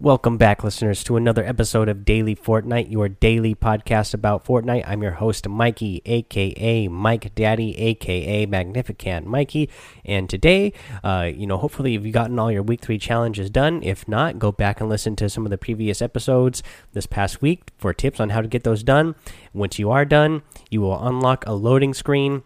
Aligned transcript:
Welcome 0.00 0.36
back, 0.36 0.62
listeners, 0.62 1.02
to 1.04 1.16
another 1.16 1.44
episode 1.44 1.88
of 1.88 2.04
Daily 2.04 2.36
Fortnite, 2.36 2.88
your 2.88 3.08
daily 3.08 3.56
podcast 3.56 4.14
about 4.14 4.44
Fortnite. 4.44 4.84
I'm 4.86 5.02
your 5.02 5.10
host, 5.10 5.48
Mikey, 5.48 6.02
aka 6.06 6.86
Mike 6.86 7.34
Daddy, 7.34 7.76
aka 7.76 8.46
Magnificent 8.46 9.26
Mikey. 9.26 9.68
And 10.04 10.30
today, 10.30 10.72
uh, 11.02 11.28
you 11.34 11.48
know, 11.48 11.56
hopefully, 11.56 11.94
you've 11.94 12.12
gotten 12.12 12.38
all 12.38 12.52
your 12.52 12.62
week 12.62 12.80
three 12.80 12.98
challenges 12.98 13.50
done. 13.50 13.82
If 13.82 14.06
not, 14.06 14.38
go 14.38 14.52
back 14.52 14.80
and 14.80 14.88
listen 14.88 15.16
to 15.16 15.28
some 15.28 15.44
of 15.44 15.50
the 15.50 15.58
previous 15.58 16.00
episodes 16.00 16.62
this 16.92 17.06
past 17.06 17.42
week 17.42 17.72
for 17.76 17.92
tips 17.92 18.20
on 18.20 18.28
how 18.28 18.40
to 18.40 18.46
get 18.46 18.62
those 18.62 18.84
done. 18.84 19.16
Once 19.52 19.80
you 19.80 19.90
are 19.90 20.04
done, 20.04 20.42
you 20.70 20.80
will 20.80 21.04
unlock 21.04 21.44
a 21.44 21.54
loading 21.54 21.92
screen 21.92 22.44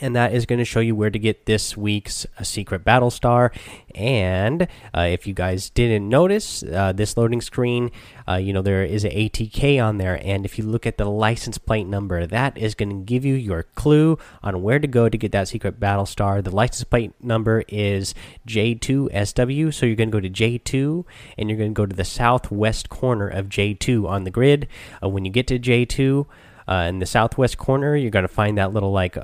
and 0.00 0.16
that 0.16 0.32
is 0.32 0.46
going 0.46 0.58
to 0.58 0.64
show 0.64 0.80
you 0.80 0.94
where 0.94 1.10
to 1.10 1.18
get 1.18 1.46
this 1.46 1.76
week's 1.76 2.26
uh, 2.38 2.42
secret 2.42 2.84
battle 2.84 3.10
star 3.10 3.52
and 3.94 4.62
uh, 4.96 5.02
if 5.02 5.26
you 5.26 5.34
guys 5.34 5.70
didn't 5.70 6.08
notice 6.08 6.62
uh, 6.64 6.92
this 6.92 7.16
loading 7.16 7.40
screen 7.40 7.90
uh, 8.28 8.34
you 8.34 8.52
know 8.52 8.62
there 8.62 8.84
is 8.84 9.04
a 9.04 9.10
atk 9.10 9.84
on 9.84 9.98
there. 9.98 10.20
And 10.24 10.44
if 10.44 10.58
you 10.58 10.64
look 10.64 10.86
at 10.86 10.98
the 10.98 11.04
license 11.04 11.58
plate 11.58 11.86
number 11.86 12.26
that 12.26 12.56
is 12.58 12.74
going 12.74 12.90
to 12.90 13.04
give 13.04 13.24
you 13.24 13.34
your 13.34 13.64
clue 13.74 14.18
on 14.42 14.62
where 14.62 14.78
to 14.78 14.86
go 14.86 15.08
to 15.08 15.18
get 15.18 15.32
that 15.32 15.48
secret 15.48 15.78
battle 15.78 16.06
star 16.06 16.42
the 16.42 16.54
license 16.54 16.84
plate 16.84 17.12
number 17.22 17.64
is 17.68 18.14
j2sw 18.46 19.72
so 19.72 19.86
you're 19.86 19.96
going 19.96 20.10
to 20.10 20.20
go 20.20 20.20
to 20.20 20.30
j2 20.30 21.04
and 21.38 21.48
you're 21.48 21.58
going 21.58 21.70
to 21.70 21.74
go 21.74 21.86
to 21.86 21.94
the 21.94 22.04
southwest 22.04 22.88
corner 22.88 23.28
of 23.28 23.48
j2 23.48 24.08
on 24.08 24.24
the 24.24 24.30
grid. 24.30 24.68
Uh, 25.02 25.08
when 25.08 25.24
you 25.24 25.30
get 25.30 25.46
to 25.46 25.58
j2 25.58 26.26
uh, 26.66 26.86
in 26.88 26.98
the 26.98 27.06
southwest 27.06 27.58
corner, 27.58 27.94
you're 27.94 28.10
going 28.10 28.22
to 28.24 28.28
find 28.28 28.58
that 28.58 28.72
little 28.72 28.92
like 28.92 29.16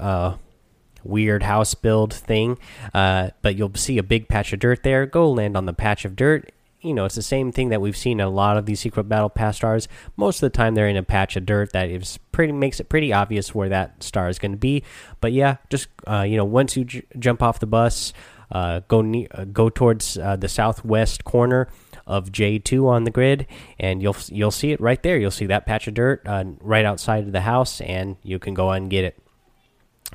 weird 1.05 1.43
house 1.43 1.75
build 1.75 2.13
thing. 2.13 2.59
Uh, 2.95 3.31
but 3.43 3.57
you'll 3.57 3.75
see 3.75 3.99
a 3.99 4.03
big 4.03 4.29
patch 4.29 4.53
of 4.53 4.61
dirt 4.61 4.83
there. 4.83 5.07
Go 5.07 5.31
land 5.31 5.57
on 5.57 5.67
the 5.67 5.73
patch 5.73 6.05
of 6.05 6.17
dirt. 6.17 6.53
You 6.81 6.95
know, 6.95 7.05
it's 7.05 7.15
the 7.15 7.23
same 7.23 7.53
thing 7.53 7.69
that 7.69 7.83
we've 7.83 7.97
seen 7.97 8.21
a 8.21 8.31
lot 8.31 8.57
of 8.57 8.65
these 8.65 8.81
secret 8.81 9.05
battle 9.05 9.29
pass 9.29 9.57
stars. 9.57 9.87
Most 10.17 10.43
of 10.43 10.51
the 10.51 10.57
time, 10.57 10.75
they're 10.75 10.89
in 10.89 10.97
a 10.97 11.03
patch 11.03 11.37
of 11.37 11.45
dirt 11.45 11.73
that 11.73 11.91
is 11.91 12.19
pretty 12.33 12.53
makes 12.55 12.81
it 12.81 12.89
pretty 12.89 13.13
obvious 13.13 13.55
where 13.55 13.69
that 13.69 14.03
star 14.03 14.31
is 14.31 14.39
going 14.39 14.53
to 14.53 14.59
be. 14.59 14.83
But 15.21 15.33
yeah, 15.33 15.57
just 15.69 15.89
uh, 16.07 16.23
you 16.23 16.39
know, 16.39 16.45
once 16.45 16.79
you 16.79 16.87
jump 17.19 17.43
off 17.43 17.61
the 17.61 17.67
bus, 17.67 18.15
uh, 18.51 18.81
go 18.89 19.01
uh, 19.33 19.45
go 19.45 19.69
towards 19.69 20.17
uh, 20.17 20.37
the 20.37 20.49
southwest 20.49 21.25
corner 21.25 21.69
of 22.07 22.33
J2 22.33 22.87
on 22.87 23.05
the 23.05 23.11
grid, 23.11 23.47
and 23.79 24.03
you'll 24.03 24.17
you'll 24.29 24.51
see 24.51 24.73
it 24.73 24.81
right 24.81 25.03
there. 25.03 25.17
You'll 25.17 25.31
see 25.31 25.47
that 25.47 25.67
patch 25.67 25.87
of 25.87 25.95
dirt 25.95 26.23
uh, 26.27 26.45
right 26.61 26.85
outside 26.85 27.25
of 27.25 27.33
the 27.33 27.43
house, 27.43 27.81
and 27.81 28.17
you 28.23 28.39
can 28.39 28.55
go 28.55 28.71
and 28.71 28.91
get 28.91 29.05
it. 29.05 29.19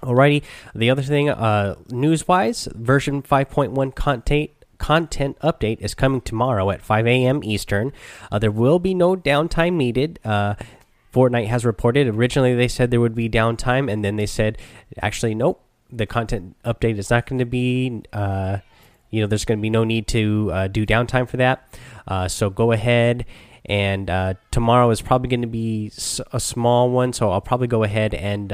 Alrighty, 0.02 0.44
the 0.74 0.90
other 0.90 1.02
thing, 1.02 1.30
uh, 1.30 1.76
news 1.90 2.28
wise, 2.28 2.68
version 2.74 3.22
5.1 3.22 3.96
content 3.96 4.52
content 4.78 5.40
update 5.40 5.80
is 5.80 5.94
coming 5.94 6.20
tomorrow 6.20 6.70
at 6.70 6.82
5 6.82 7.08
a.m. 7.08 7.44
Eastern. 7.44 7.94
Uh, 8.32 8.40
there 8.40 8.52
will 8.52 8.78
be 8.78 8.94
no 8.94 9.16
downtime 9.16 9.74
needed. 9.74 10.20
Uh, 10.24 10.56
Fortnite 11.14 11.48
has 11.48 11.64
reported. 11.64 12.08
Originally, 12.08 12.54
they 12.56 12.68
said 12.68 12.92
there 12.92 13.00
would 13.00 13.16
be 13.16 13.30
downtime, 13.30 13.90
and 13.90 14.04
then 14.04 14.18
they 14.18 14.26
said, 14.26 14.58
actually, 15.02 15.34
nope, 15.34 15.64
the 15.90 16.06
content 16.06 16.58
update 16.66 16.98
is 16.98 17.10
not 17.10 17.26
going 17.26 17.40
to 17.40 17.46
be. 17.46 18.04
Uh, 18.12 18.58
you 19.12 19.22
know, 19.22 19.28
there's 19.28 19.46
going 19.46 19.60
to 19.60 19.62
be 19.62 19.70
no 19.70 19.86
need 19.86 20.08
to 20.10 20.52
uh, 20.52 20.68
do 20.68 20.86
downtime 20.86 21.30
for 21.30 21.38
that. 21.38 21.74
Uh, 22.06 22.28
so 22.28 22.50
go 22.50 22.74
ahead 22.74 23.26
and 23.64 24.10
uh, 24.10 24.34
tomorrow 24.52 24.90
is 24.90 25.02
probably 25.02 25.30
going 25.30 25.42
to 25.42 25.48
be 25.48 25.90
a 26.34 26.40
small 26.40 26.90
one. 26.90 27.14
So 27.14 27.32
I'll 27.32 27.40
probably 27.40 27.68
go 27.68 27.84
ahead 27.84 28.14
and 28.14 28.52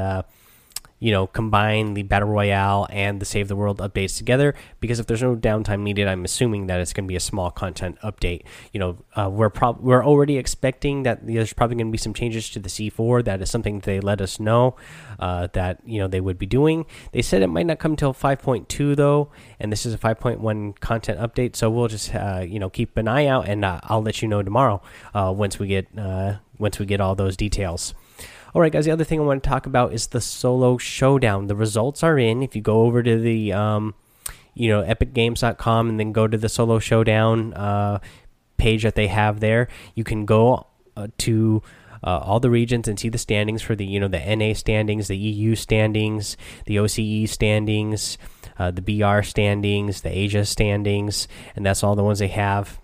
you 1.01 1.11
know, 1.11 1.25
combine 1.25 1.95
the 1.95 2.03
battle 2.03 2.29
royale 2.29 2.87
and 2.91 3.19
the 3.19 3.25
save 3.25 3.47
the 3.47 3.55
world 3.55 3.79
updates 3.79 4.17
together. 4.17 4.53
Because 4.79 4.99
if 4.99 5.07
there's 5.07 5.23
no 5.23 5.35
downtime 5.35 5.79
needed, 5.81 6.07
I'm 6.07 6.23
assuming 6.23 6.67
that 6.67 6.79
it's 6.79 6.93
going 6.93 7.05
to 7.05 7.07
be 7.07 7.15
a 7.15 7.19
small 7.19 7.49
content 7.49 7.97
update. 8.03 8.43
You 8.71 8.79
know, 8.79 8.97
uh, 9.15 9.27
we're 9.27 9.49
prob 9.49 9.81
we're 9.81 10.05
already 10.05 10.37
expecting 10.37 11.01
that 11.03 11.25
there's 11.25 11.53
probably 11.53 11.75
going 11.75 11.87
to 11.87 11.91
be 11.91 11.97
some 11.97 12.13
changes 12.13 12.49
to 12.51 12.59
the 12.59 12.69
C4. 12.69 13.25
That 13.25 13.41
is 13.41 13.49
something 13.49 13.79
they 13.79 13.99
let 13.99 14.21
us 14.21 14.39
know 14.39 14.75
uh, 15.19 15.47
that 15.53 15.79
you 15.83 15.99
know 15.99 16.07
they 16.07 16.21
would 16.21 16.37
be 16.37 16.45
doing. 16.45 16.85
They 17.13 17.23
said 17.23 17.41
it 17.41 17.47
might 17.47 17.65
not 17.65 17.79
come 17.79 17.93
until 17.93 18.13
5.2 18.13 18.95
though, 18.95 19.31
and 19.59 19.71
this 19.71 19.87
is 19.87 19.95
a 19.95 19.97
5.1 19.97 20.79
content 20.81 21.19
update. 21.19 21.55
So 21.55 21.71
we'll 21.71 21.87
just 21.87 22.13
uh, 22.13 22.45
you 22.47 22.59
know 22.59 22.69
keep 22.69 22.95
an 22.95 23.07
eye 23.07 23.25
out, 23.25 23.49
and 23.49 23.65
uh, 23.65 23.79
I'll 23.83 24.03
let 24.03 24.21
you 24.21 24.27
know 24.27 24.43
tomorrow 24.43 24.83
uh, 25.15 25.33
once 25.35 25.57
we 25.57 25.65
get 25.65 25.87
uh, 25.97 26.35
once 26.59 26.77
we 26.77 26.85
get 26.85 27.01
all 27.01 27.15
those 27.15 27.35
details. 27.35 27.95
All 28.53 28.61
right, 28.61 28.71
guys. 28.71 28.83
The 28.83 28.91
other 28.91 29.05
thing 29.05 29.19
I 29.19 29.23
want 29.23 29.41
to 29.43 29.49
talk 29.49 29.65
about 29.65 29.93
is 29.93 30.07
the 30.07 30.19
solo 30.19 30.77
showdown. 30.77 31.47
The 31.47 31.55
results 31.55 32.03
are 32.03 32.19
in. 32.19 32.43
If 32.43 32.53
you 32.53 32.61
go 32.61 32.81
over 32.81 33.01
to 33.01 33.17
the, 33.17 33.53
um, 33.53 33.95
you 34.53 34.67
know, 34.67 34.83
epicgames.com 34.83 35.87
and 35.89 35.97
then 35.97 36.11
go 36.11 36.27
to 36.27 36.37
the 36.37 36.49
solo 36.49 36.77
showdown 36.79 37.53
uh, 37.53 37.99
page 38.57 38.83
that 38.83 38.95
they 38.95 39.07
have 39.07 39.39
there, 39.39 39.69
you 39.95 40.03
can 40.03 40.25
go 40.25 40.67
uh, 40.97 41.07
to 41.19 41.63
uh, 42.03 42.17
all 42.17 42.41
the 42.41 42.49
regions 42.49 42.89
and 42.89 42.99
see 42.99 43.07
the 43.07 43.17
standings 43.17 43.61
for 43.61 43.73
the, 43.73 43.85
you 43.85 44.01
know, 44.01 44.09
the 44.09 44.35
NA 44.35 44.53
standings, 44.53 45.07
the 45.07 45.17
EU 45.17 45.55
standings, 45.55 46.35
the 46.65 46.75
OCE 46.75 47.29
standings, 47.29 48.17
uh, 48.59 48.69
the 48.69 48.81
BR 48.81 49.21
standings, 49.21 50.01
the 50.01 50.09
Asia 50.09 50.43
standings, 50.43 51.29
and 51.55 51.65
that's 51.65 51.85
all 51.85 51.95
the 51.95 52.03
ones 52.03 52.19
they 52.19 52.27
have. 52.27 52.81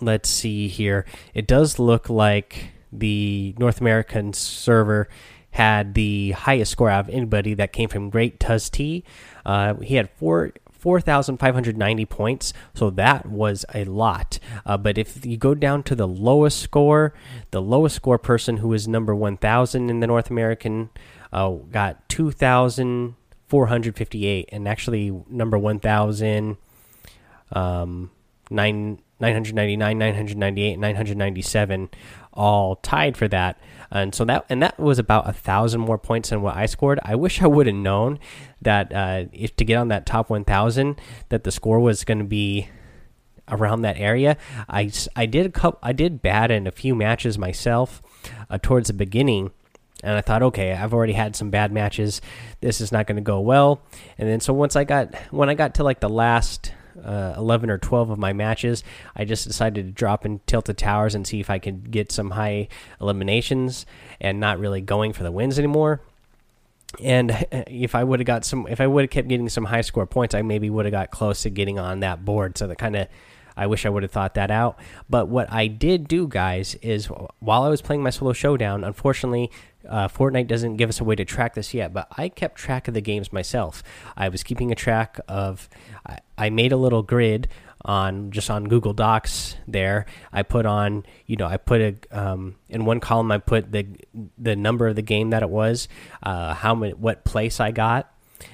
Let's 0.00 0.28
see 0.28 0.68
here. 0.68 1.06
It 1.34 1.48
does 1.48 1.80
look 1.80 2.08
like 2.08 2.73
the 2.98 3.54
North 3.58 3.80
American 3.80 4.32
server 4.32 5.08
had 5.50 5.94
the 5.94 6.32
highest 6.32 6.72
score 6.72 6.90
out 6.90 7.08
of 7.08 7.14
anybody 7.14 7.54
that 7.54 7.72
came 7.72 7.88
from 7.88 8.10
Great 8.10 8.40
Tuz 8.40 8.68
T. 8.68 9.04
Uh, 9.44 9.74
he 9.74 9.96
had 9.96 10.10
four. 10.10 10.52
4,590 10.84 12.04
points, 12.04 12.52
so 12.74 12.90
that 12.90 13.24
was 13.24 13.64
a 13.74 13.84
lot. 13.84 14.38
Uh, 14.66 14.76
but 14.76 14.98
if 14.98 15.24
you 15.24 15.38
go 15.38 15.54
down 15.54 15.82
to 15.84 15.94
the 15.94 16.06
lowest 16.06 16.60
score, 16.60 17.14
the 17.52 17.62
lowest 17.62 17.96
score 17.96 18.18
person 18.18 18.58
who 18.58 18.68
was 18.68 18.86
number 18.86 19.14
1,000 19.14 19.88
in 19.88 20.00
the 20.00 20.06
North 20.06 20.28
American 20.28 20.90
uh, 21.32 21.52
got 21.52 22.06
2,458, 22.10 24.48
and 24.52 24.68
actually 24.68 25.22
number 25.30 25.56
1,000, 25.56 26.58
um, 27.52 28.10
9, 28.50 28.98
999, 29.24 29.98
998, 29.98 30.78
997 30.78 31.88
all 32.34 32.76
tied 32.76 33.16
for 33.16 33.26
that. 33.28 33.58
And 33.90 34.14
so 34.14 34.24
that 34.26 34.44
and 34.50 34.62
that 34.62 34.78
was 34.78 34.98
about 34.98 35.28
a 35.28 35.32
thousand 35.32 35.80
more 35.80 35.98
points 35.98 36.30
than 36.30 36.42
what 36.42 36.56
I 36.56 36.66
scored. 36.66 37.00
I 37.02 37.14
wish 37.14 37.40
I 37.40 37.46
would 37.46 37.66
have 37.66 37.76
known 37.76 38.18
that 38.60 38.92
uh, 38.92 39.24
if 39.32 39.56
to 39.56 39.64
get 39.64 39.76
on 39.76 39.88
that 39.88 40.04
top 40.04 40.28
1,000, 40.28 41.00
that 41.30 41.44
the 41.44 41.50
score 41.50 41.80
was 41.80 42.04
going 42.04 42.18
to 42.18 42.24
be 42.24 42.68
around 43.48 43.82
that 43.82 43.96
area. 43.98 44.36
I, 44.68 44.90
I 45.16 45.26
did 45.26 45.46
a 45.46 45.50
couple, 45.50 45.78
I 45.82 45.92
did 45.92 46.20
bad 46.20 46.50
in 46.50 46.66
a 46.66 46.72
few 46.72 46.94
matches 46.94 47.38
myself 47.38 48.02
uh, 48.50 48.58
towards 48.58 48.88
the 48.88 48.94
beginning, 48.94 49.52
and 50.02 50.16
I 50.16 50.20
thought, 50.20 50.42
okay, 50.42 50.72
I've 50.72 50.92
already 50.92 51.12
had 51.12 51.36
some 51.36 51.50
bad 51.50 51.72
matches. 51.72 52.20
This 52.60 52.80
is 52.80 52.90
not 52.90 53.06
going 53.06 53.16
to 53.16 53.22
go 53.22 53.40
well. 53.40 53.80
And 54.18 54.28
then 54.28 54.40
so 54.40 54.52
once 54.52 54.76
I 54.76 54.84
got 54.84 55.14
when 55.30 55.48
I 55.48 55.54
got 55.54 55.74
to 55.76 55.84
like 55.84 56.00
the 56.00 56.10
last 56.10 56.72
uh, 57.02 57.34
11 57.36 57.70
or 57.70 57.78
12 57.78 58.10
of 58.10 58.18
my 58.18 58.32
matches, 58.32 58.84
I 59.16 59.24
just 59.24 59.46
decided 59.46 59.86
to 59.86 59.92
drop 59.92 60.24
in 60.24 60.40
Tilted 60.46 60.78
Towers 60.78 61.14
and 61.14 61.26
see 61.26 61.40
if 61.40 61.50
I 61.50 61.58
could 61.58 61.90
get 61.90 62.12
some 62.12 62.30
high 62.30 62.68
eliminations 63.00 63.86
and 64.20 64.40
not 64.40 64.58
really 64.58 64.80
going 64.80 65.12
for 65.12 65.22
the 65.22 65.32
wins 65.32 65.58
anymore. 65.58 66.00
And 67.02 67.30
if 67.66 67.94
I 67.94 68.04
would 68.04 68.20
have 68.20 68.26
got 68.26 68.44
some, 68.44 68.66
if 68.68 68.80
I 68.80 68.86
would 68.86 69.02
have 69.04 69.10
kept 69.10 69.28
getting 69.28 69.48
some 69.48 69.64
high 69.64 69.80
score 69.80 70.06
points, 70.06 70.34
I 70.34 70.42
maybe 70.42 70.70
would 70.70 70.84
have 70.84 70.92
got 70.92 71.10
close 71.10 71.42
to 71.42 71.50
getting 71.50 71.78
on 71.78 72.00
that 72.00 72.24
board. 72.24 72.58
So 72.58 72.66
that 72.66 72.78
kind 72.78 72.96
of, 72.96 73.08
I 73.56 73.66
wish 73.66 73.86
I 73.86 73.88
would 73.88 74.02
have 74.02 74.12
thought 74.12 74.34
that 74.34 74.50
out. 74.50 74.78
But 75.08 75.28
what 75.28 75.50
I 75.52 75.66
did 75.66 76.08
do, 76.08 76.26
guys, 76.26 76.74
is 76.76 77.06
while 77.38 77.62
I 77.62 77.68
was 77.68 77.82
playing 77.82 78.02
my 78.02 78.10
solo 78.10 78.32
showdown, 78.32 78.84
unfortunately, 78.84 79.50
uh, 79.88 80.08
Fortnite 80.08 80.46
doesn't 80.46 80.76
give 80.76 80.88
us 80.88 81.00
a 81.00 81.04
way 81.04 81.14
to 81.14 81.24
track 81.24 81.54
this 81.54 81.74
yet, 81.74 81.92
but 81.92 82.08
I 82.16 82.28
kept 82.28 82.56
track 82.56 82.88
of 82.88 82.94
the 82.94 83.00
games 83.00 83.32
myself. 83.32 83.82
I 84.16 84.28
was 84.28 84.42
keeping 84.42 84.72
a 84.72 84.74
track 84.74 85.20
of. 85.28 85.68
I, 86.06 86.18
I 86.36 86.50
made 86.50 86.72
a 86.72 86.76
little 86.76 87.02
grid 87.02 87.48
on 87.84 88.30
just 88.30 88.50
on 88.50 88.64
Google 88.64 88.94
Docs. 88.94 89.56
There, 89.68 90.06
I 90.32 90.42
put 90.42 90.66
on. 90.66 91.04
You 91.26 91.36
know, 91.36 91.46
I 91.46 91.58
put 91.58 91.80
a 91.80 91.96
um, 92.10 92.56
in 92.68 92.84
one 92.86 93.00
column. 93.00 93.30
I 93.30 93.38
put 93.38 93.72
the 93.72 93.86
the 94.38 94.56
number 94.56 94.86
of 94.86 94.96
the 94.96 95.02
game 95.02 95.30
that 95.30 95.42
it 95.42 95.50
was, 95.50 95.88
uh, 96.22 96.54
how 96.54 96.74
many, 96.74 96.94
what 96.94 97.24
place 97.24 97.60
I 97.60 97.70
got, 97.70 98.10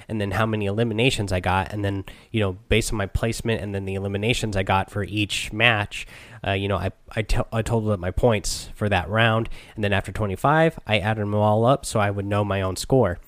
and 0.08 0.20
then 0.20 0.32
how 0.32 0.46
many 0.46 0.66
eliminations 0.66 1.32
I 1.32 1.40
got, 1.40 1.72
and 1.72 1.84
then 1.84 2.04
you 2.30 2.40
know 2.40 2.52
based 2.68 2.92
on 2.92 2.98
my 2.98 3.06
placement 3.06 3.60
and 3.62 3.74
then 3.74 3.84
the 3.84 3.94
eliminations 3.94 4.56
I 4.56 4.62
got 4.62 4.90
for 4.90 5.04
each 5.04 5.52
match, 5.52 6.06
uh, 6.46 6.52
you 6.52 6.68
know 6.68 6.76
I 6.76 6.92
I, 7.16 7.20
I 7.52 7.62
totaled 7.62 7.90
up 7.90 8.00
my 8.00 8.10
points 8.10 8.70
for 8.74 8.88
that 8.88 9.08
round, 9.08 9.48
and 9.74 9.84
then 9.84 9.92
after 9.92 10.12
25 10.12 10.78
I 10.86 10.98
added 10.98 11.22
them 11.22 11.34
all 11.34 11.64
up 11.64 11.84
so 11.86 12.00
I 12.00 12.10
would 12.10 12.26
know 12.26 12.44
my 12.44 12.62
own 12.62 12.76
score. 12.76 13.18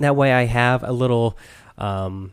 That 0.00 0.16
way 0.16 0.32
I 0.32 0.44
have 0.46 0.82
a 0.82 0.92
little 0.92 1.38
um, 1.78 2.32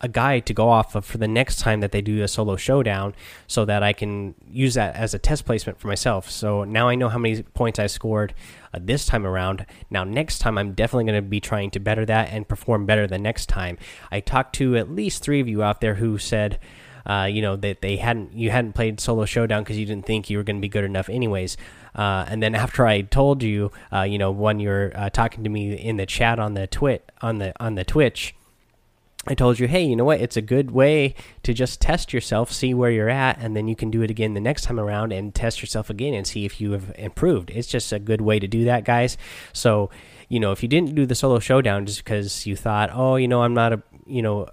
a 0.00 0.08
guide 0.08 0.46
to 0.46 0.54
go 0.54 0.68
off 0.68 0.94
of 0.94 1.04
for 1.04 1.18
the 1.18 1.28
next 1.28 1.58
time 1.58 1.80
that 1.80 1.92
they 1.92 2.00
do 2.00 2.22
a 2.22 2.28
solo 2.28 2.56
showdown 2.56 3.14
so 3.46 3.64
that 3.64 3.82
I 3.82 3.92
can 3.92 4.34
use 4.48 4.74
that 4.74 4.94
as 4.94 5.12
a 5.12 5.18
test 5.18 5.44
placement 5.44 5.80
for 5.80 5.88
myself. 5.88 6.30
So 6.30 6.64
now 6.64 6.88
I 6.88 6.94
know 6.94 7.08
how 7.08 7.18
many 7.18 7.42
points 7.42 7.78
I 7.78 7.86
scored 7.88 8.34
uh, 8.72 8.78
this 8.80 9.06
time 9.06 9.26
around. 9.26 9.66
Now, 9.90 10.04
next 10.04 10.38
time, 10.38 10.56
I'm 10.56 10.72
definitely 10.72 11.04
going 11.04 11.22
to 11.22 11.28
be 11.28 11.40
trying 11.40 11.70
to 11.72 11.80
better 11.80 12.04
that 12.06 12.32
and 12.32 12.46
perform 12.46 12.86
better 12.86 13.06
the 13.06 13.18
next 13.18 13.46
time. 13.46 13.76
I 14.12 14.20
talked 14.20 14.54
to 14.56 14.76
at 14.76 14.90
least 14.90 15.22
three 15.22 15.40
of 15.40 15.48
you 15.48 15.62
out 15.62 15.80
there 15.80 15.96
who 15.96 16.18
said, 16.18 16.60
uh, 17.06 17.24
you 17.24 17.40
know 17.40 17.56
that 17.56 17.80
they 17.80 17.96
hadn't 17.96 18.34
you 18.34 18.50
hadn't 18.50 18.74
played 18.74 19.00
solo 19.00 19.24
showdown 19.24 19.62
because 19.62 19.78
you 19.78 19.86
didn't 19.86 20.04
think 20.04 20.28
you 20.28 20.36
were 20.36 20.44
going 20.44 20.56
to 20.56 20.60
be 20.60 20.68
good 20.68 20.84
enough 20.84 21.08
anyways. 21.08 21.56
Uh, 21.94 22.26
and 22.28 22.42
then 22.42 22.54
after 22.54 22.86
I 22.86 23.00
told 23.00 23.42
you, 23.42 23.72
uh, 23.92 24.02
you 24.02 24.18
know, 24.18 24.30
when 24.30 24.60
you're 24.60 24.92
uh, 24.94 25.08
talking 25.08 25.42
to 25.44 25.50
me 25.50 25.72
in 25.72 25.96
the 25.96 26.04
chat 26.04 26.38
on 26.38 26.52
the 26.52 26.66
twit 26.66 27.10
on 27.22 27.38
the 27.38 27.54
on 27.58 27.76
the 27.76 27.84
Twitch, 27.84 28.34
I 29.30 29.34
told 29.34 29.58
you, 29.58 29.68
hey, 29.68 29.84
you 29.84 29.94
know 29.94 30.06
what? 30.06 30.22
It's 30.22 30.38
a 30.38 30.42
good 30.42 30.70
way 30.70 31.14
to 31.42 31.52
just 31.52 31.82
test 31.82 32.14
yourself, 32.14 32.50
see 32.50 32.72
where 32.72 32.90
you're 32.90 33.10
at, 33.10 33.38
and 33.38 33.54
then 33.54 33.68
you 33.68 33.76
can 33.76 33.90
do 33.90 34.00
it 34.00 34.10
again 34.10 34.32
the 34.32 34.40
next 34.40 34.62
time 34.62 34.80
around 34.80 35.12
and 35.12 35.34
test 35.34 35.60
yourself 35.60 35.90
again 35.90 36.14
and 36.14 36.26
see 36.26 36.46
if 36.46 36.62
you 36.62 36.72
have 36.72 36.94
improved. 36.96 37.50
It's 37.50 37.68
just 37.68 37.92
a 37.92 37.98
good 37.98 38.22
way 38.22 38.38
to 38.38 38.48
do 38.48 38.64
that, 38.64 38.84
guys. 38.84 39.18
So, 39.52 39.90
you 40.30 40.40
know, 40.40 40.52
if 40.52 40.62
you 40.62 40.68
didn't 40.68 40.94
do 40.94 41.04
the 41.04 41.14
solo 41.14 41.40
showdown 41.40 41.84
just 41.84 42.02
because 42.02 42.46
you 42.46 42.56
thought, 42.56 42.88
oh, 42.90 43.16
you 43.16 43.28
know, 43.28 43.42
I'm 43.42 43.52
not 43.52 43.74
a, 43.74 43.82
you 44.06 44.22
know, 44.22 44.48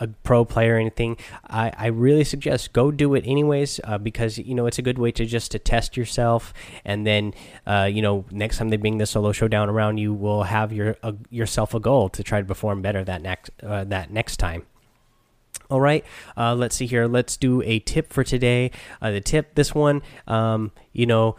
a 0.00 0.08
pro 0.24 0.44
player 0.44 0.74
or 0.74 0.78
anything, 0.78 1.16
I, 1.48 1.72
I 1.76 1.86
really 1.86 2.24
suggest 2.24 2.72
go 2.72 2.90
do 2.90 3.14
it 3.14 3.24
anyways 3.26 3.80
uh, 3.84 3.98
because 3.98 4.38
you 4.38 4.54
know 4.54 4.66
it's 4.66 4.78
a 4.78 4.82
good 4.82 4.98
way 4.98 5.12
to 5.12 5.24
just 5.24 5.52
to 5.52 5.58
test 5.58 5.96
yourself 5.96 6.52
and 6.84 7.06
then 7.06 7.34
uh, 7.66 7.88
you 7.90 8.02
know 8.02 8.24
next 8.30 8.58
time 8.58 8.68
they 8.68 8.76
bring 8.76 8.98
the 8.98 9.06
solo 9.06 9.32
showdown 9.32 9.68
around 9.68 9.98
you 9.98 10.12
will 10.12 10.44
have 10.44 10.72
your 10.72 10.96
uh, 11.02 11.12
yourself 11.30 11.74
a 11.74 11.80
goal 11.80 12.08
to 12.08 12.22
try 12.22 12.40
to 12.40 12.46
perform 12.46 12.82
better 12.82 13.04
that 13.04 13.22
next 13.22 13.50
uh, 13.62 13.84
that 13.84 14.10
next 14.10 14.36
time. 14.36 14.64
All 15.68 15.80
right, 15.80 16.04
uh, 16.36 16.54
let's 16.54 16.76
see 16.76 16.86
here. 16.86 17.08
Let's 17.08 17.36
do 17.36 17.60
a 17.62 17.80
tip 17.80 18.12
for 18.12 18.22
today. 18.22 18.70
Uh, 19.02 19.10
the 19.10 19.20
tip, 19.20 19.56
this 19.56 19.74
one, 19.74 20.00
um, 20.28 20.70
you 20.92 21.06
know, 21.06 21.34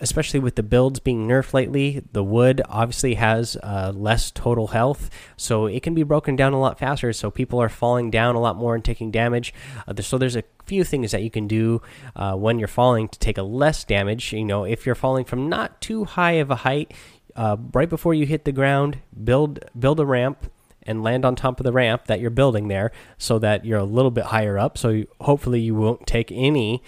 especially 0.00 0.40
with 0.40 0.54
the 0.54 0.62
builds 0.62 1.00
being 1.00 1.26
nerfed 1.26 1.52
lately, 1.52 2.02
the 2.12 2.22
wood 2.22 2.62
obviously 2.68 3.14
has 3.14 3.56
uh, 3.62 3.92
less 3.94 4.30
total 4.30 4.68
health, 4.68 5.10
so 5.36 5.66
it 5.66 5.82
can 5.82 5.94
be 5.94 6.02
broken 6.02 6.36
down 6.36 6.52
a 6.52 6.60
lot 6.60 6.78
faster. 6.78 7.12
So 7.12 7.30
people 7.30 7.60
are 7.60 7.68
falling 7.68 8.10
down 8.10 8.34
a 8.34 8.40
lot 8.40 8.56
more 8.56 8.74
and 8.74 8.84
taking 8.84 9.10
damage. 9.10 9.52
Uh, 9.86 10.00
so 10.00 10.16
there's 10.16 10.36
a 10.36 10.44
few 10.66 10.84
things 10.84 11.10
that 11.10 11.22
you 11.22 11.30
can 11.30 11.48
do 11.48 11.82
uh, 12.14 12.34
when 12.34 12.58
you're 12.58 12.68
falling 12.68 13.08
to 13.08 13.18
take 13.18 13.38
a 13.38 13.42
less 13.42 13.84
damage. 13.84 14.32
You 14.32 14.44
know, 14.44 14.64
if 14.64 14.86
you're 14.86 14.94
falling 14.94 15.24
from 15.24 15.48
not 15.48 15.80
too 15.80 16.04
high 16.04 16.32
of 16.32 16.50
a 16.50 16.56
height, 16.56 16.92
uh, 17.34 17.56
right 17.72 17.88
before 17.88 18.14
you 18.14 18.26
hit 18.26 18.44
the 18.44 18.52
ground, 18.52 18.98
build 19.24 19.60
build 19.78 20.00
a 20.00 20.06
ramp 20.06 20.50
and 20.82 21.02
land 21.02 21.24
on 21.24 21.36
top 21.36 21.60
of 21.60 21.64
the 21.64 21.72
ramp 21.72 22.06
that 22.06 22.18
you're 22.18 22.30
building 22.30 22.68
there, 22.68 22.92
so 23.18 23.38
that 23.38 23.64
you're 23.64 23.78
a 23.78 23.84
little 23.84 24.10
bit 24.10 24.24
higher 24.24 24.58
up. 24.58 24.78
So 24.78 24.88
you, 24.90 25.06
hopefully 25.20 25.60
you 25.60 25.74
won't 25.74 26.06
take 26.06 26.32
any 26.32 26.82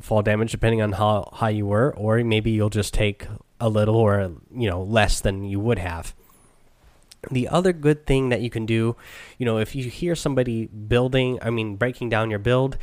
fall 0.00 0.22
damage 0.22 0.52
depending 0.52 0.82
on 0.82 0.92
how 0.92 1.28
high 1.32 1.50
you 1.50 1.66
were, 1.66 1.94
or 1.96 2.22
maybe 2.24 2.50
you'll 2.50 2.70
just 2.70 2.94
take 2.94 3.26
a 3.60 3.68
little 3.68 3.96
or 3.96 4.32
you 4.54 4.68
know 4.68 4.82
less 4.82 5.20
than 5.20 5.44
you 5.44 5.60
would 5.60 5.78
have. 5.78 6.14
The 7.30 7.48
other 7.48 7.74
good 7.74 8.06
thing 8.06 8.30
that 8.30 8.40
you 8.40 8.48
can 8.48 8.64
do, 8.64 8.96
you 9.36 9.44
know, 9.44 9.58
if 9.58 9.74
you 9.74 9.84
hear 9.84 10.14
somebody 10.14 10.66
building, 10.66 11.38
I 11.42 11.50
mean, 11.50 11.76
breaking 11.76 12.08
down 12.08 12.30
your 12.30 12.38
build, 12.38 12.78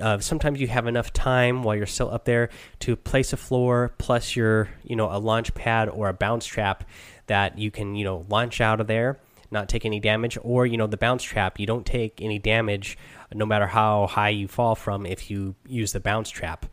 uh, 0.00 0.20
sometimes 0.20 0.60
you 0.60 0.68
have 0.68 0.86
enough 0.86 1.12
time 1.12 1.64
while 1.64 1.74
you're 1.74 1.86
still 1.86 2.08
up 2.08 2.24
there 2.24 2.50
to 2.80 2.94
place 2.94 3.32
a 3.32 3.36
floor 3.36 3.92
plus 3.98 4.36
your, 4.36 4.68
you 4.84 4.94
know, 4.94 5.10
a 5.10 5.18
launch 5.18 5.54
pad 5.54 5.88
or 5.88 6.08
a 6.08 6.12
bounce 6.12 6.46
trap 6.46 6.84
that 7.26 7.58
you 7.58 7.72
can, 7.72 7.96
you 7.96 8.04
know, 8.04 8.24
launch 8.28 8.60
out 8.60 8.80
of 8.80 8.86
there, 8.86 9.18
not 9.50 9.68
take 9.68 9.84
any 9.84 9.98
damage, 9.98 10.38
or, 10.42 10.66
you 10.66 10.76
know, 10.76 10.86
the 10.86 10.96
bounce 10.96 11.24
trap, 11.24 11.58
you 11.58 11.66
don't 11.66 11.84
take 11.84 12.22
any 12.22 12.38
damage 12.38 12.96
no 13.34 13.46
matter 13.46 13.66
how 13.66 14.06
high 14.06 14.30
you 14.30 14.48
fall 14.48 14.74
from 14.74 15.06
if 15.06 15.30
you 15.30 15.54
use 15.66 15.92
the 15.92 16.00
bounce 16.00 16.30
trap. 16.30 16.66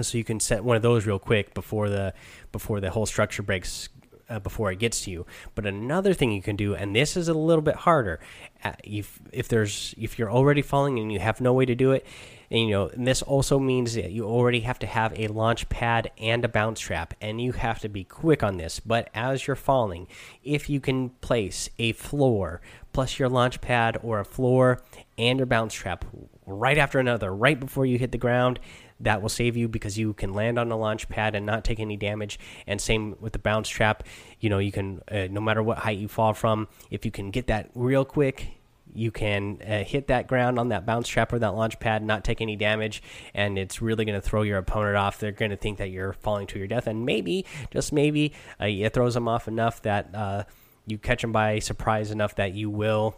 So 0.00 0.18
you 0.18 0.24
can 0.24 0.40
set 0.40 0.64
one 0.64 0.76
of 0.76 0.82
those 0.82 1.06
real 1.06 1.18
quick 1.18 1.54
before 1.54 1.88
the 1.88 2.14
before 2.50 2.80
the 2.80 2.90
whole 2.90 3.06
structure 3.06 3.42
breaks 3.42 3.88
uh, 4.28 4.38
before 4.40 4.72
it 4.72 4.78
gets 4.78 5.02
to 5.02 5.10
you. 5.10 5.26
But 5.54 5.66
another 5.66 6.14
thing 6.14 6.32
you 6.32 6.42
can 6.42 6.56
do, 6.56 6.74
and 6.74 6.94
this 6.94 7.16
is 7.16 7.28
a 7.28 7.34
little 7.34 7.62
bit 7.62 7.76
harder, 7.76 8.20
uh, 8.64 8.72
if 8.82 9.20
if 9.32 9.48
there's 9.48 9.94
if 9.98 10.18
you're 10.18 10.30
already 10.30 10.62
falling 10.62 10.98
and 10.98 11.12
you 11.12 11.20
have 11.20 11.40
no 11.40 11.52
way 11.52 11.64
to 11.66 11.74
do 11.74 11.92
it, 11.92 12.06
and 12.54 12.68
you 12.68 12.70
know, 12.70 12.86
and 12.86 13.04
this 13.04 13.20
also 13.20 13.58
means 13.58 13.94
that 13.94 14.12
you 14.12 14.24
already 14.26 14.60
have 14.60 14.78
to 14.78 14.86
have 14.86 15.12
a 15.18 15.26
launch 15.26 15.68
pad 15.68 16.12
and 16.16 16.44
a 16.44 16.48
bounce 16.48 16.78
trap, 16.78 17.12
and 17.20 17.40
you 17.40 17.50
have 17.50 17.80
to 17.80 17.88
be 17.88 18.04
quick 18.04 18.44
on 18.44 18.58
this. 18.58 18.78
But 18.78 19.10
as 19.12 19.44
you're 19.44 19.56
falling, 19.56 20.06
if 20.44 20.70
you 20.70 20.78
can 20.78 21.10
place 21.10 21.68
a 21.80 21.90
floor 21.94 22.60
plus 22.92 23.18
your 23.18 23.28
launch 23.28 23.60
pad 23.60 23.98
or 24.04 24.20
a 24.20 24.24
floor 24.24 24.80
and 25.18 25.40
your 25.40 25.46
bounce 25.46 25.74
trap 25.74 26.04
right 26.46 26.78
after 26.78 27.00
another, 27.00 27.34
right 27.34 27.58
before 27.58 27.86
you 27.86 27.98
hit 27.98 28.12
the 28.12 28.18
ground, 28.18 28.60
that 29.00 29.20
will 29.20 29.28
save 29.28 29.56
you 29.56 29.66
because 29.66 29.98
you 29.98 30.12
can 30.12 30.32
land 30.32 30.56
on 30.56 30.68
the 30.68 30.76
launch 30.76 31.08
pad 31.08 31.34
and 31.34 31.44
not 31.44 31.64
take 31.64 31.80
any 31.80 31.96
damage. 31.96 32.38
And 32.68 32.80
same 32.80 33.16
with 33.18 33.32
the 33.32 33.40
bounce 33.40 33.68
trap. 33.68 34.04
You 34.38 34.48
know, 34.48 34.60
you 34.60 34.70
can, 34.70 35.00
uh, 35.10 35.26
no 35.28 35.40
matter 35.40 35.60
what 35.60 35.78
height 35.78 35.98
you 35.98 36.06
fall 36.06 36.34
from, 36.34 36.68
if 36.88 37.04
you 37.04 37.10
can 37.10 37.32
get 37.32 37.48
that 37.48 37.70
real 37.74 38.04
quick, 38.04 38.60
you 38.94 39.10
can 39.10 39.58
uh, 39.66 39.84
hit 39.84 40.06
that 40.06 40.26
ground 40.28 40.58
on 40.58 40.68
that 40.68 40.86
bounce 40.86 41.08
trap 41.08 41.32
or 41.32 41.38
that 41.40 41.54
launch 41.54 41.78
pad, 41.80 42.02
not 42.02 42.24
take 42.24 42.40
any 42.40 42.56
damage, 42.56 43.02
and 43.34 43.58
it's 43.58 43.82
really 43.82 44.04
going 44.04 44.20
to 44.20 44.26
throw 44.26 44.42
your 44.42 44.58
opponent 44.58 44.96
off. 44.96 45.18
They're 45.18 45.32
going 45.32 45.50
to 45.50 45.56
think 45.56 45.78
that 45.78 45.90
you're 45.90 46.12
falling 46.12 46.46
to 46.48 46.58
your 46.58 46.68
death, 46.68 46.86
and 46.86 47.04
maybe, 47.04 47.44
just 47.70 47.92
maybe, 47.92 48.32
uh, 48.60 48.66
it 48.66 48.94
throws 48.94 49.14
them 49.14 49.28
off 49.28 49.48
enough 49.48 49.82
that 49.82 50.14
uh, 50.14 50.44
you 50.86 50.98
catch 50.98 51.22
them 51.22 51.32
by 51.32 51.58
surprise 51.58 52.10
enough 52.10 52.36
that 52.36 52.54
you 52.54 52.70
will, 52.70 53.16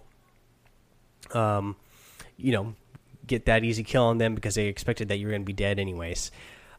um, 1.32 1.76
you 2.36 2.52
know, 2.52 2.74
get 3.26 3.46
that 3.46 3.64
easy 3.64 3.82
kill 3.82 4.04
on 4.04 4.18
them 4.18 4.34
because 4.34 4.54
they 4.54 4.66
expected 4.66 5.08
that 5.08 5.18
you 5.18 5.26
were 5.26 5.32
going 5.32 5.42
to 5.42 5.46
be 5.46 5.52
dead 5.52 5.78
anyways. 5.78 6.30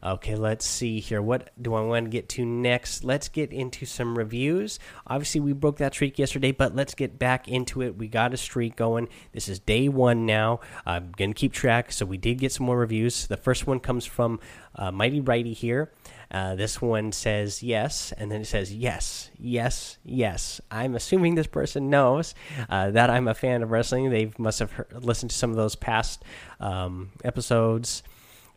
Okay, 0.02 0.36
let's 0.36 0.64
see 0.64 1.00
here. 1.00 1.20
What 1.20 1.50
do 1.60 1.74
I 1.74 1.80
want 1.80 2.06
to 2.06 2.10
get 2.10 2.28
to 2.30 2.44
next? 2.44 3.02
Let's 3.02 3.28
get 3.28 3.52
into 3.52 3.84
some 3.84 4.16
reviews. 4.16 4.78
Obviously, 5.06 5.40
we 5.40 5.52
broke 5.52 5.78
that 5.78 5.94
streak 5.94 6.18
yesterday, 6.18 6.52
but 6.52 6.76
let's 6.76 6.94
get 6.94 7.18
back 7.18 7.48
into 7.48 7.82
it. 7.82 7.96
We 7.96 8.06
got 8.06 8.32
a 8.32 8.36
streak 8.36 8.76
going. 8.76 9.08
This 9.32 9.48
is 9.48 9.58
day 9.58 9.88
one 9.88 10.24
now. 10.24 10.60
I'm 10.86 11.12
going 11.16 11.32
to 11.32 11.38
keep 11.38 11.52
track. 11.52 11.90
So, 11.90 12.06
we 12.06 12.16
did 12.16 12.38
get 12.38 12.52
some 12.52 12.66
more 12.66 12.78
reviews. 12.78 13.26
The 13.26 13.36
first 13.36 13.66
one 13.66 13.80
comes 13.80 14.06
from 14.06 14.38
uh, 14.76 14.92
Mighty 14.92 15.20
Righty 15.20 15.52
here. 15.52 15.90
Uh, 16.30 16.54
this 16.54 16.80
one 16.80 17.10
says 17.10 17.62
yes, 17.62 18.12
and 18.12 18.30
then 18.30 18.42
it 18.42 18.46
says 18.46 18.72
yes, 18.72 19.30
yes, 19.38 19.96
yes. 20.04 20.60
I'm 20.70 20.94
assuming 20.94 21.34
this 21.34 21.46
person 21.46 21.88
knows 21.88 22.34
uh, 22.68 22.90
that 22.90 23.08
I'm 23.08 23.28
a 23.28 23.34
fan 23.34 23.62
of 23.62 23.70
wrestling. 23.70 24.10
They 24.10 24.30
must 24.36 24.58
have 24.58 24.72
heard, 24.72 24.92
listened 24.92 25.30
to 25.30 25.36
some 25.36 25.50
of 25.50 25.56
those 25.56 25.74
past 25.74 26.22
um, 26.60 27.12
episodes 27.24 28.02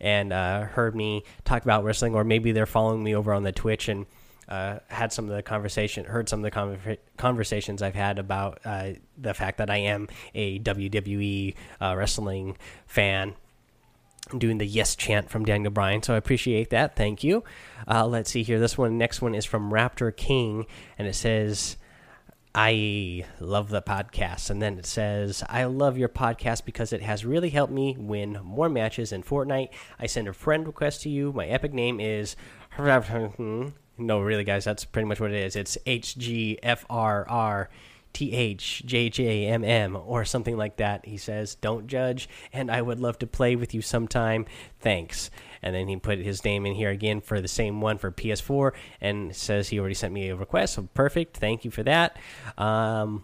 and 0.01 0.33
uh, 0.33 0.61
heard 0.63 0.95
me 0.95 1.23
talk 1.45 1.63
about 1.63 1.85
wrestling, 1.85 2.15
or 2.15 2.25
maybe 2.25 2.51
they're 2.51 2.65
following 2.65 3.03
me 3.03 3.15
over 3.15 3.33
on 3.33 3.43
the 3.43 3.51
Twitch 3.53 3.87
and 3.87 4.07
uh, 4.49 4.79
had 4.87 5.13
some 5.13 5.29
of 5.29 5.35
the 5.35 5.43
conversation, 5.43 6.03
heard 6.03 6.27
some 6.27 6.43
of 6.43 6.51
the 6.51 6.97
conversations 7.15 7.81
I've 7.81 7.95
had 7.95 8.19
about 8.19 8.59
uh, 8.65 8.93
the 9.17 9.33
fact 9.33 9.59
that 9.59 9.69
I 9.69 9.77
am 9.77 10.09
a 10.33 10.59
WWE 10.59 11.55
uh, 11.79 11.95
wrestling 11.97 12.57
fan. 12.85 13.35
Doing 14.37 14.59
the 14.59 14.65
yes 14.65 14.95
chant 14.95 15.29
from 15.29 15.45
Daniel 15.45 15.71
Bryan, 15.71 16.03
so 16.03 16.13
I 16.13 16.17
appreciate 16.17 16.69
that. 16.69 16.95
Thank 16.95 17.21
you. 17.23 17.43
Uh, 17.87 18.05
let's 18.05 18.29
see 18.31 18.43
here. 18.43 18.59
This 18.59 18.77
one, 18.77 18.97
next 18.97 19.21
one 19.21 19.35
is 19.35 19.45
from 19.45 19.71
Raptor 19.71 20.15
King, 20.15 20.65
and 20.97 21.07
it 21.07 21.15
says. 21.15 21.75
I 22.53 23.25
love 23.39 23.69
the 23.69 23.81
podcast. 23.81 24.49
And 24.49 24.61
then 24.61 24.77
it 24.77 24.85
says, 24.85 25.43
I 25.47 25.63
love 25.65 25.97
your 25.97 26.09
podcast 26.09 26.65
because 26.65 26.91
it 26.91 27.01
has 27.01 27.25
really 27.25 27.49
helped 27.49 27.71
me 27.71 27.95
win 27.97 28.39
more 28.43 28.67
matches 28.67 29.11
in 29.11 29.23
Fortnite. 29.23 29.69
I 29.99 30.07
send 30.07 30.27
a 30.27 30.33
friend 30.33 30.67
request 30.67 31.01
to 31.03 31.09
you. 31.09 31.31
My 31.31 31.45
epic 31.47 31.73
name 31.73 31.99
is. 31.99 32.35
No, 33.97 34.19
really, 34.19 34.43
guys, 34.43 34.63
that's 34.63 34.83
pretty 34.83 35.07
much 35.07 35.19
what 35.19 35.31
it 35.31 35.43
is. 35.43 35.55
It's 35.55 35.77
H 35.85 36.17
G 36.17 36.57
F 36.63 36.85
R 36.89 37.27
R 37.29 37.69
T 38.13 38.33
H 38.33 38.83
J 38.85 39.09
J 39.09 39.47
M 39.47 39.63
M 39.63 39.95
or 39.95 40.25
something 40.25 40.57
like 40.57 40.77
that. 40.77 41.05
He 41.05 41.17
says, 41.17 41.55
Don't 41.55 41.87
judge, 41.87 42.29
and 42.53 42.71
I 42.71 42.81
would 42.81 42.99
love 42.99 43.19
to 43.19 43.27
play 43.27 43.55
with 43.55 43.73
you 43.73 43.81
sometime. 43.81 44.45
Thanks 44.79 45.29
and 45.61 45.75
then 45.75 45.87
he 45.87 45.95
put 45.95 46.19
his 46.19 46.43
name 46.43 46.65
in 46.65 46.73
here 46.73 46.89
again 46.89 47.21
for 47.21 47.39
the 47.39 47.47
same 47.47 47.81
one 47.81 47.97
for 47.97 48.11
PS4 48.11 48.71
and 48.99 49.35
says 49.35 49.69
he 49.69 49.79
already 49.79 49.95
sent 49.95 50.13
me 50.13 50.29
a 50.29 50.35
request. 50.35 50.73
So 50.73 50.87
perfect. 50.93 51.37
Thank 51.37 51.65
you 51.65 51.71
for 51.71 51.83
that. 51.83 52.17
Um, 52.57 53.23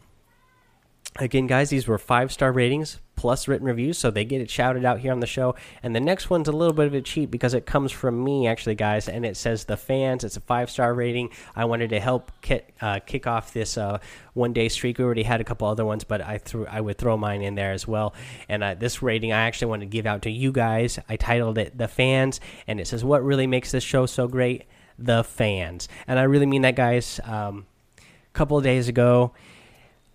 again, 1.18 1.48
guys, 1.48 1.70
these 1.70 1.88
were 1.88 1.98
five 1.98 2.32
star 2.32 2.52
ratings 2.52 3.00
plus 3.18 3.48
written 3.48 3.68
reviews, 3.68 3.98
so 3.98 4.10
they 4.10 4.24
get 4.24 4.40
it 4.40 4.50
shouted 4.50 4.86
out 4.86 5.00
here 5.00 5.12
on 5.12 5.20
the 5.20 5.28
show. 5.28 5.56
And 5.84 5.94
the 5.94 6.00
next 6.00 6.30
one's 6.30 6.48
a 6.48 6.54
little 6.54 6.74
bit 6.74 6.88
of 6.88 6.94
a 6.94 7.02
cheat 7.02 7.30
because 7.30 7.54
it 7.54 7.66
comes 7.66 7.92
from 7.92 8.24
me, 8.24 8.48
actually, 8.48 8.76
guys, 8.76 9.10
and 9.10 9.26
it 9.26 9.36
says 9.36 9.66
the 9.66 9.76
fans. 9.76 10.24
It's 10.24 10.38
a 10.38 10.42
five 10.42 10.70
star 10.70 10.94
rating. 10.94 11.32
I 11.56 11.66
wanted 11.66 11.90
to 11.90 12.00
help 12.00 12.32
kick, 12.42 12.74
uh, 12.80 13.00
kick 13.06 13.28
off 13.28 13.52
this 13.52 13.78
uh, 13.78 13.98
one 14.34 14.54
day 14.54 14.70
streak. 14.70 15.00
We 15.00 15.04
already 15.04 15.24
had 15.24 15.42
a 15.42 15.44
couple 15.44 15.68
other 15.68 15.84
ones, 15.84 16.06
but 16.06 16.22
I 16.22 16.38
threw 16.38 16.66
I 16.68 16.80
would 16.80 16.98
throw 16.98 17.18
mine 17.18 17.42
in 17.42 17.56
there 17.56 17.74
as 17.74 17.86
well. 17.86 18.14
And 18.48 18.64
uh, 18.64 18.76
this 18.76 19.02
rating 19.02 19.34
I 19.34 19.48
actually 19.48 19.70
wanted 19.70 19.86
to 19.86 19.92
give 19.92 20.06
out 20.06 20.22
to 20.22 20.32
you 20.32 20.54
guys. 20.54 21.00
I 21.10 21.18
titled 21.18 21.58
it 21.58 21.78
"The 21.78 21.88
Fans," 21.88 22.40
and 22.68 22.80
it 22.80 22.88
says 22.88 23.04
what 23.04 23.24
really 23.24 23.48
makes 23.48 23.72
this 23.72 23.84
show 23.84 24.06
so 24.06 24.28
great. 24.28 24.64
The 25.00 25.24
fans, 25.24 25.88
and 26.08 26.18
I 26.18 26.24
really 26.24 26.48
mean 26.48 26.64
that, 26.64 26.76
guys. 26.76 27.20
Um, 27.24 27.68
a 28.00 28.34
couple 28.34 28.58
of 28.58 28.64
days 28.64 28.88
ago, 28.88 29.34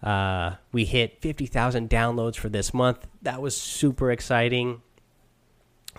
uh, 0.03 0.57
we 0.73 0.85
hit 0.85 1.21
50,000 1.21 1.89
downloads 1.89 2.37
for 2.37 2.49
this 2.49 2.75
month. 2.75 3.07
That 3.23 3.41
was 3.41 3.57
super 3.57 4.11
exciting. 4.11 4.83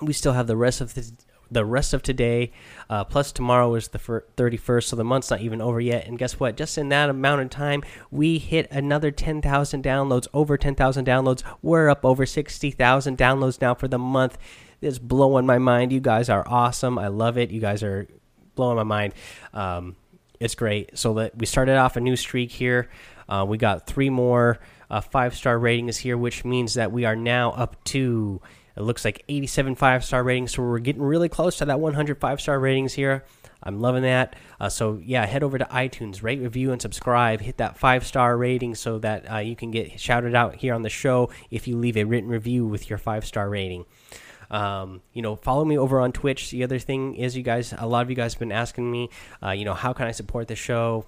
We 0.01 0.13
still 0.13 0.33
have 0.33 0.47
the 0.47 0.57
rest 0.57 0.81
of 0.81 0.93
the 0.93 1.11
the 1.53 1.65
rest 1.65 1.93
of 1.93 2.01
today, 2.01 2.51
uh, 2.89 3.03
plus 3.03 3.31
tomorrow 3.31 3.75
is 3.75 3.89
the 3.89 3.99
31st, 3.99 4.83
so 4.85 4.95
the 4.95 5.03
month's 5.03 5.29
not 5.29 5.41
even 5.41 5.61
over 5.61 5.79
yet. 5.79 6.07
And 6.07 6.17
guess 6.17 6.39
what? 6.39 6.57
Just 6.57 6.77
in 6.77 6.89
that 6.89 7.09
amount 7.09 7.41
of 7.41 7.49
time, 7.49 7.83
we 8.11 8.39
hit 8.39 8.67
another 8.71 9.11
10,000 9.11 9.83
downloads, 9.83 10.27
over 10.33 10.57
10,000 10.57 11.05
downloads. 11.05 11.43
We're 11.61 11.89
up 11.89 12.03
over 12.03 12.25
60,000 12.25 13.17
downloads 13.17 13.61
now 13.61 13.75
for 13.75 13.87
the 13.87 13.99
month. 13.99 14.37
It's 14.81 14.99
blowing 14.99 15.45
my 15.45 15.59
mind. 15.59 15.91
You 15.91 16.01
guys 16.01 16.27
are 16.29 16.43
awesome. 16.47 16.97
I 16.97 17.07
love 17.07 17.37
it. 17.37 17.51
You 17.51 17.61
guys 17.61 17.83
are 17.83 18.07
blowing 18.55 18.75
my 18.75 18.83
mind. 18.83 19.13
Um, 19.53 19.95
it's 20.43 20.55
great. 20.55 20.97
So 20.97 21.13
that 21.15 21.37
we 21.37 21.45
started 21.45 21.77
off 21.77 21.95
a 21.95 22.01
new 22.01 22.15
streak 22.15 22.51
here. 22.51 22.89
Uh, 23.29 23.45
we 23.47 23.57
got 23.57 23.87
three 23.87 24.09
more 24.09 24.59
uh, 24.89 25.01
five 25.01 25.35
star 25.35 25.57
ratings 25.57 25.97
here, 25.97 26.17
which 26.17 26.43
means 26.43 26.73
that 26.73 26.91
we 26.91 27.05
are 27.05 27.15
now 27.15 27.51
up 27.51 27.81
to 27.85 28.41
it 28.75 28.81
looks 28.81 29.05
like 29.05 29.23
87 29.29 29.75
five 29.75 30.03
star 30.03 30.23
ratings. 30.23 30.53
So 30.53 30.63
we're 30.63 30.79
getting 30.79 31.01
really 31.01 31.29
close 31.29 31.57
to 31.57 31.65
that 31.65 31.79
100 31.79 32.19
five 32.19 32.41
star 32.41 32.59
ratings 32.59 32.93
here. 32.93 33.23
I'm 33.65 33.79
loving 33.79 34.03
that. 34.03 34.35
Uh, 34.59 34.67
so 34.67 34.99
yeah, 35.01 35.25
head 35.25 35.43
over 35.43 35.57
to 35.57 35.65
iTunes, 35.65 36.21
rate, 36.21 36.41
review, 36.41 36.71
and 36.73 36.81
subscribe. 36.81 37.39
Hit 37.39 37.57
that 37.57 37.77
five 37.77 38.05
star 38.05 38.35
rating 38.35 38.75
so 38.75 38.99
that 38.99 39.31
uh, 39.31 39.37
you 39.37 39.55
can 39.55 39.71
get 39.71 39.99
shouted 39.99 40.35
out 40.35 40.55
here 40.55 40.73
on 40.73 40.81
the 40.81 40.89
show 40.89 41.29
if 41.49 41.67
you 41.67 41.77
leave 41.77 41.95
a 41.95 42.03
written 42.03 42.29
review 42.29 42.67
with 42.67 42.89
your 42.89 42.97
five 42.97 43.25
star 43.25 43.49
rating. 43.49 43.85
Um, 44.51 45.01
you 45.13 45.21
know, 45.21 45.35
follow 45.35 45.65
me 45.65 45.77
over 45.77 45.99
on 45.99 46.11
Twitch. 46.11 46.51
The 46.51 46.63
other 46.63 46.79
thing 46.79 47.15
is, 47.15 47.35
you 47.35 47.43
guys, 47.43 47.73
a 47.77 47.87
lot 47.87 48.01
of 48.01 48.09
you 48.09 48.15
guys 48.15 48.33
have 48.33 48.39
been 48.39 48.51
asking 48.51 48.91
me, 48.91 49.09
uh, 49.41 49.51
you 49.51 49.65
know, 49.65 49.73
how 49.73 49.93
can 49.93 50.07
I 50.07 50.11
support 50.11 50.47
the 50.47 50.55
show? 50.55 51.05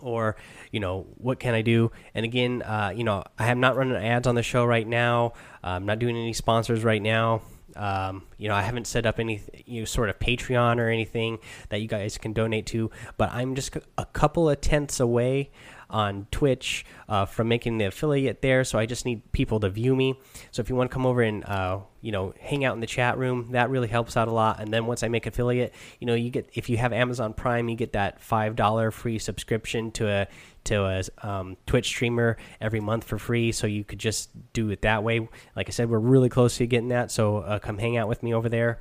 or 0.00 0.36
you 0.72 0.80
know 0.80 1.06
what 1.16 1.40
can 1.40 1.54
i 1.54 1.62
do 1.62 1.90
and 2.14 2.24
again 2.24 2.62
uh, 2.62 2.92
you 2.94 3.04
know 3.04 3.24
i 3.38 3.50
am 3.50 3.60
not 3.60 3.76
running 3.76 3.96
ads 3.96 4.26
on 4.26 4.34
the 4.34 4.42
show 4.42 4.64
right 4.64 4.86
now 4.86 5.32
i'm 5.62 5.86
not 5.86 5.98
doing 5.98 6.16
any 6.16 6.32
sponsors 6.32 6.84
right 6.84 7.00
now 7.00 7.40
um, 7.76 8.22
you 8.38 8.48
know 8.48 8.54
i 8.54 8.62
haven't 8.62 8.86
set 8.86 9.06
up 9.06 9.18
any 9.18 9.40
you 9.64 9.80
know, 9.80 9.84
sort 9.84 10.08
of 10.08 10.18
patreon 10.18 10.78
or 10.78 10.88
anything 10.88 11.38
that 11.68 11.80
you 11.80 11.88
guys 11.88 12.18
can 12.18 12.32
donate 12.32 12.66
to 12.66 12.90
but 13.16 13.30
i'm 13.32 13.54
just 13.54 13.76
a 13.98 14.06
couple 14.06 14.48
of 14.48 14.60
tenths 14.60 15.00
away 15.00 15.50
on 15.88 16.26
Twitch 16.30 16.84
uh, 17.08 17.24
from 17.26 17.48
making 17.48 17.78
the 17.78 17.84
affiliate 17.86 18.42
there. 18.42 18.64
So 18.64 18.78
I 18.78 18.86
just 18.86 19.04
need 19.04 19.30
people 19.32 19.60
to 19.60 19.70
view 19.70 19.94
me. 19.94 20.18
So 20.50 20.60
if 20.60 20.68
you 20.68 20.74
want 20.76 20.90
to 20.90 20.94
come 20.94 21.06
over 21.06 21.22
and 21.22 21.44
uh, 21.44 21.80
you 22.00 22.12
know 22.12 22.34
hang 22.40 22.64
out 22.64 22.74
in 22.74 22.80
the 22.80 22.86
chat 22.86 23.18
room, 23.18 23.52
that 23.52 23.70
really 23.70 23.88
helps 23.88 24.16
out 24.16 24.28
a 24.28 24.32
lot. 24.32 24.60
And 24.60 24.72
then 24.72 24.86
once 24.86 25.02
I 25.02 25.08
make 25.08 25.26
affiliate, 25.26 25.74
you 26.00 26.06
know 26.06 26.14
you 26.14 26.30
get 26.30 26.50
if 26.54 26.68
you 26.68 26.76
have 26.78 26.92
Amazon 26.92 27.34
Prime, 27.34 27.68
you 27.68 27.76
get 27.76 27.92
that 27.92 28.20
five 28.20 28.56
dollar 28.56 28.90
free 28.90 29.18
subscription 29.18 29.90
to 29.92 30.08
a 30.08 30.28
to 30.66 30.84
a 30.84 31.02
um, 31.26 31.56
Twitch 31.66 31.86
streamer 31.86 32.36
every 32.60 32.80
month 32.80 33.04
for 33.04 33.18
free. 33.18 33.52
So 33.52 33.66
you 33.66 33.84
could 33.84 33.98
just 33.98 34.30
do 34.52 34.70
it 34.70 34.82
that 34.82 35.02
way. 35.02 35.28
Like 35.54 35.68
I 35.68 35.70
said, 35.70 35.88
we're 35.90 35.98
really 35.98 36.28
close 36.28 36.56
to 36.58 36.66
getting 36.66 36.88
that. 36.88 37.10
So 37.10 37.38
uh, 37.38 37.58
come 37.58 37.78
hang 37.78 37.96
out 37.96 38.08
with 38.08 38.22
me 38.22 38.34
over 38.34 38.48
there. 38.48 38.80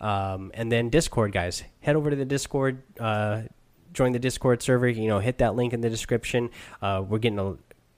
Um, 0.00 0.50
and 0.54 0.70
then 0.70 0.90
Discord, 0.90 1.32
guys, 1.32 1.64
head 1.80 1.96
over 1.96 2.10
to 2.10 2.16
the 2.16 2.24
Discord. 2.24 2.82
Uh, 2.98 3.42
join 3.92 4.12
the 4.12 4.18
Discord 4.18 4.62
server. 4.62 4.88
You 4.88 5.08
know, 5.08 5.18
hit 5.18 5.38
that 5.38 5.54
link 5.54 5.72
in 5.72 5.80
the 5.80 5.90
description. 5.90 6.50
Uh, 6.80 7.02
we're 7.06 7.18
getting 7.18 7.38
a 7.38 7.56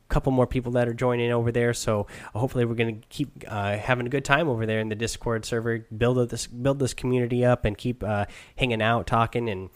couple 0.09 0.33
more 0.33 0.47
people 0.47 0.73
that 0.73 0.89
are 0.89 0.95
joining 0.95 1.31
over 1.31 1.53
there, 1.53 1.73
so 1.73 2.07
hopefully 2.35 2.65
we're 2.65 2.75
going 2.75 3.01
to 3.01 3.07
keep 3.09 3.31
uh, 3.47 3.77
having 3.77 4.07
a 4.07 4.11
good 4.11 4.25
time 4.25 4.49
over 4.49 4.67
there 4.67 4.81
in 4.81 4.89
the 4.89 4.95
Discord 4.95 5.45
server. 5.45 5.87
Build 5.97 6.29
this 6.31 6.47
build 6.47 6.79
this 6.79 6.95
community 6.95 7.45
up 7.45 7.65
and 7.65 7.77
keep 7.77 8.03
uh, 8.03 8.27
hanging 8.57 8.83
out, 8.83 9.07
talking, 9.07 9.49
and 9.49 9.71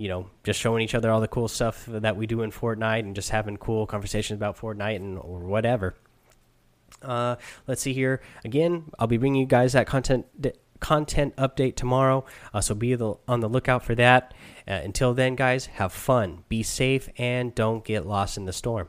you 0.00 0.08
know, 0.08 0.30
just 0.44 0.58
showing 0.58 0.82
each 0.82 0.94
other 0.94 1.10
all 1.10 1.20
the 1.20 1.28
cool 1.28 1.46
stuff 1.46 1.84
that 1.86 2.16
we 2.16 2.26
do 2.26 2.40
in 2.40 2.50
Fortnite, 2.50 3.00
and 3.00 3.14
just 3.14 3.28
having 3.28 3.58
cool 3.58 3.86
conversations 3.86 4.38
about 4.38 4.56
Fortnite 4.56 4.96
and 4.96 5.18
or 5.18 5.40
whatever. 5.40 5.94
Uh, 7.02 7.36
let's 7.66 7.82
see 7.82 7.92
here. 7.92 8.22
Again, 8.42 8.90
I'll 8.98 9.06
be 9.06 9.18
bringing 9.18 9.42
you 9.42 9.46
guys 9.46 9.74
that 9.74 9.86
content 9.86 10.24
content 10.80 11.36
update 11.36 11.76
tomorrow. 11.76 12.24
Uh, 12.54 12.62
so 12.62 12.74
be 12.74 12.94
the, 12.94 13.14
on 13.28 13.40
the 13.40 13.48
lookout 13.48 13.84
for 13.84 13.94
that. 13.94 14.32
Uh, 14.66 14.80
until 14.82 15.12
then, 15.12 15.36
guys, 15.36 15.66
have 15.66 15.92
fun, 15.92 16.44
be 16.48 16.62
safe, 16.62 17.10
and 17.18 17.54
don't 17.54 17.84
get 17.84 18.06
lost 18.06 18.38
in 18.38 18.46
the 18.46 18.54
storm. 18.54 18.88